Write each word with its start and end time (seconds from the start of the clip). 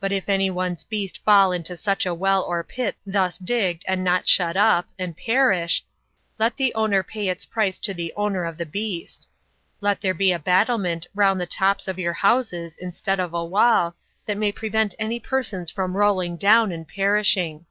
But 0.00 0.12
if 0.12 0.28
any 0.28 0.50
one's 0.50 0.84
beast 0.84 1.24
fall 1.24 1.50
into 1.50 1.78
such 1.78 2.04
a 2.04 2.12
well 2.12 2.42
or 2.42 2.62
pit 2.62 2.94
thus 3.06 3.38
digged, 3.38 3.86
and 3.88 4.04
not 4.04 4.28
shut 4.28 4.54
up, 4.54 4.86
and 4.98 5.16
perish, 5.16 5.82
let 6.38 6.58
the 6.58 6.74
owner 6.74 7.02
pay 7.02 7.28
its 7.28 7.46
price 7.46 7.78
to 7.78 7.94
the 7.94 8.12
owner 8.18 8.44
of 8.44 8.58
the 8.58 8.66
beast. 8.66 9.26
Let 9.80 10.02
there 10.02 10.12
be 10.12 10.30
a 10.30 10.38
battlement 10.38 11.06
round 11.14 11.40
the 11.40 11.46
tops 11.46 11.88
of 11.88 11.98
your 11.98 12.12
houses 12.12 12.76
instead 12.78 13.18
of 13.18 13.32
a 13.32 13.42
wall, 13.46 13.96
that 14.26 14.36
may 14.36 14.52
prevent 14.52 14.94
any 14.98 15.18
persons 15.18 15.70
from 15.70 15.96
rolling 15.96 16.36
down 16.36 16.70
and 16.70 16.86
perishing. 16.86 17.64